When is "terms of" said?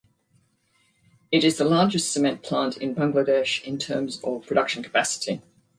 3.77-4.47